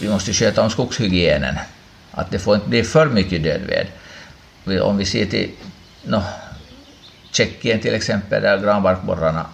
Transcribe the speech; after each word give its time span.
Vi 0.00 0.08
måste 0.08 0.32
sköta 0.32 0.62
om 0.62 0.70
skogshygienen. 0.70 1.58
Att 2.10 2.30
det 2.30 2.38
får 2.38 2.54
inte 2.54 2.68
bli 2.68 2.84
för 2.84 3.06
mycket 3.06 3.42
dödved. 3.42 3.86
Om 4.82 4.96
vi 4.96 5.04
ser 5.04 5.26
till 5.26 5.50
no, 6.04 6.22
Tjeckien 7.32 7.80
till 7.80 7.94
exempel, 7.94 8.42
där 8.42 8.58
granbarkborrarna 8.58 9.46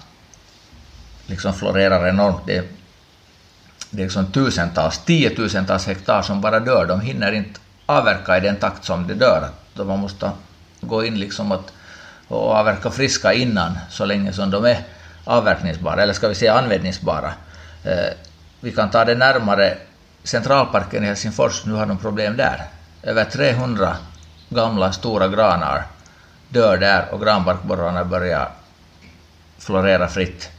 liksom 1.26 1.54
florerar 1.54 2.08
enormt. 2.08 2.46
Det, 2.46 2.64
det 3.90 4.02
är 4.02 4.04
liksom 4.04 4.32
tusentals, 4.32 4.98
tiotusentals 5.04 5.86
hektar 5.86 6.22
som 6.22 6.40
bara 6.40 6.60
dör. 6.60 6.86
De 6.86 7.00
hinner 7.00 7.32
inte 7.32 7.60
avverka 7.86 8.36
i 8.36 8.40
den 8.40 8.56
takt 8.56 8.84
som 8.84 9.06
det 9.06 9.14
dör. 9.14 9.48
Då 9.74 9.84
man 9.84 9.98
måste 9.98 10.30
gå 10.80 11.04
in 11.04 11.18
liksom 11.18 11.52
att, 11.52 11.72
och 12.28 12.50
avverka 12.50 12.90
friska 12.90 13.32
innan, 13.32 13.78
så 13.90 14.04
länge 14.04 14.32
som 14.32 14.50
de 14.50 14.64
är 14.64 14.78
avverkningsbara, 15.24 16.02
eller 16.02 16.12
ska 16.12 16.28
vi 16.28 16.34
säga 16.34 16.58
användningsbara. 16.58 17.32
Eh, 17.84 18.12
vi 18.60 18.72
kan 18.72 18.90
ta 18.90 19.04
det 19.04 19.14
närmare 19.14 19.76
Centralparken 20.24 21.04
i 21.04 21.06
Helsingfors, 21.06 21.64
nu 21.64 21.72
har 21.72 21.86
de 21.86 21.98
problem 21.98 22.36
där. 22.36 22.62
Över 23.02 23.24
300 23.24 23.96
gamla 24.48 24.92
stora 24.92 25.28
granar 25.28 25.84
dör 26.48 26.76
där 26.76 27.08
och 27.12 27.20
granbarkborrarna 27.20 28.04
börjar 28.04 28.48
florera 29.58 30.08
fritt. 30.08 30.50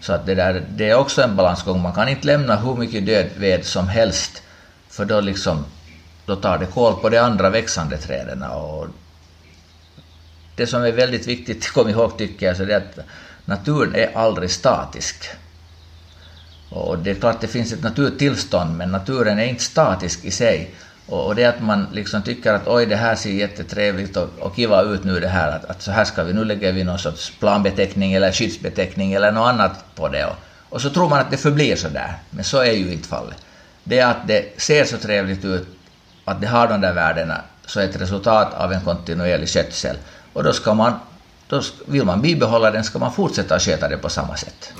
Så 0.00 0.12
att 0.12 0.26
det, 0.26 0.34
där, 0.34 0.64
det 0.68 0.90
är 0.90 0.94
också 0.94 1.22
en 1.22 1.36
balansgång. 1.36 1.82
Man 1.82 1.92
kan 1.92 2.08
inte 2.08 2.26
lämna 2.26 2.56
hur 2.56 2.74
mycket 2.74 3.06
död 3.06 3.26
ved 3.36 3.64
som 3.64 3.88
helst, 3.88 4.42
för 4.88 5.04
då, 5.04 5.20
liksom, 5.20 5.64
då 6.26 6.36
tar 6.36 6.58
det 6.58 6.66
kål 6.66 7.00
på 7.00 7.08
de 7.08 7.18
andra 7.18 7.50
växande 7.50 7.96
träden. 7.96 8.42
Och 8.42 8.86
det 10.56 10.66
som 10.66 10.84
är 10.84 10.92
väldigt 10.92 11.26
viktigt 11.26 11.56
att 11.64 11.72
komma 11.72 11.90
ihåg 11.90 12.18
tycker 12.18 12.46
jag, 12.46 12.56
så 12.56 12.64
det 12.64 12.74
är 12.74 12.76
att 12.76 12.98
naturen 13.44 13.94
är 13.94 14.16
aldrig 14.16 14.50
statisk. 14.50 15.30
Och 16.70 16.98
det 16.98 17.10
är 17.10 17.14
klart 17.14 17.34
att 17.34 17.40
det 17.40 17.48
finns 17.48 17.72
ett 17.72 17.82
naturtillstånd, 17.82 18.76
men 18.76 18.92
naturen 18.92 19.38
är 19.38 19.44
inte 19.44 19.62
statisk 19.62 20.24
i 20.24 20.30
sig. 20.30 20.74
Och, 21.06 21.26
och 21.26 21.34
det 21.34 21.44
att 21.44 21.62
man 21.62 21.86
liksom 21.92 22.22
tycker 22.22 22.52
att 22.52 22.66
oj, 22.66 22.86
det 22.86 22.96
här 22.96 23.14
ser 23.14 23.30
jättetrevligt 23.30 24.16
och, 24.16 24.28
och 24.38 24.56
kiva 24.56 24.82
ut 24.82 25.04
nu 25.04 25.20
det 25.20 25.28
här, 25.28 25.56
att, 25.56 25.64
att 25.64 25.82
så 25.82 25.90
här 25.90 26.04
ska 26.04 26.24
vi, 26.24 26.32
nu 26.32 26.44
lägger 26.44 26.72
vi 26.72 26.84
någon 26.84 26.98
sorts 26.98 27.32
planbeteckning 27.40 28.12
eller 28.12 28.32
skyddsbeteckning 28.32 29.12
eller 29.12 29.32
något 29.32 29.48
annat 29.48 29.84
på 29.94 30.08
det. 30.08 30.24
Och, 30.24 30.36
och 30.68 30.82
så 30.82 30.90
tror 30.90 31.08
man 31.08 31.20
att 31.20 31.30
det 31.30 31.36
förblir 31.36 31.76
så 31.76 31.88
där, 31.88 32.18
men 32.30 32.44
så 32.44 32.58
är 32.58 32.72
ju 32.72 32.92
inte 32.92 33.08
fallet. 33.08 33.36
Det 33.84 34.00
att 34.00 34.26
det 34.26 34.60
ser 34.60 34.84
så 34.84 34.98
trevligt 34.98 35.44
ut, 35.44 35.68
att 36.24 36.40
det 36.40 36.46
har 36.46 36.68
de 36.68 36.80
där 36.80 36.92
värdena, 36.92 37.40
så 37.66 37.80
är 37.80 37.84
ett 37.84 38.00
resultat 38.00 38.54
av 38.54 38.72
en 38.72 38.80
kontinuerlig 38.80 39.48
skötsel. 39.48 39.96
Och 40.32 40.44
då 40.44 40.52
ska 40.52 40.74
man, 40.74 40.92
då 41.52 41.62
vill 41.86 42.04
man 42.04 42.20
bibehålla 42.20 42.70
den, 42.70 42.84
ska 42.84 42.98
man 42.98 43.12
fortsätta 43.12 43.54
att 43.54 43.62
sköta 43.62 43.88
det 43.88 43.96
på 43.96 44.08
samma 44.08 44.36
sätt. 44.36 44.72